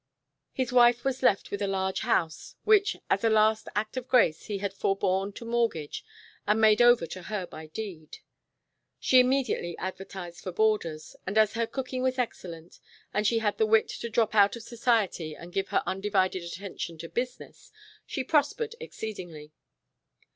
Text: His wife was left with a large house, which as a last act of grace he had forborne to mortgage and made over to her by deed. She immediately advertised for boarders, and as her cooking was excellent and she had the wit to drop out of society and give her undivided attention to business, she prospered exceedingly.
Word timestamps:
His 0.51 0.73
wife 0.73 1.03
was 1.03 1.21
left 1.21 1.51
with 1.51 1.61
a 1.61 1.67
large 1.67 1.99
house, 1.99 2.55
which 2.63 2.97
as 3.11 3.23
a 3.23 3.29
last 3.29 3.67
act 3.75 3.97
of 3.97 4.07
grace 4.07 4.45
he 4.45 4.57
had 4.57 4.73
forborne 4.73 5.31
to 5.33 5.45
mortgage 5.45 6.03
and 6.47 6.59
made 6.59 6.81
over 6.81 7.05
to 7.05 7.21
her 7.21 7.45
by 7.45 7.67
deed. 7.67 8.17
She 8.99 9.19
immediately 9.19 9.77
advertised 9.77 10.41
for 10.41 10.51
boarders, 10.51 11.15
and 11.27 11.37
as 11.37 11.53
her 11.53 11.67
cooking 11.67 12.01
was 12.01 12.17
excellent 12.17 12.79
and 13.13 13.27
she 13.27 13.37
had 13.37 13.59
the 13.59 13.67
wit 13.67 13.89
to 13.89 14.09
drop 14.09 14.33
out 14.33 14.55
of 14.55 14.63
society 14.63 15.35
and 15.35 15.53
give 15.53 15.67
her 15.67 15.83
undivided 15.85 16.41
attention 16.41 16.97
to 16.97 17.07
business, 17.07 17.71
she 18.07 18.23
prospered 18.23 18.73
exceedingly. 18.79 19.51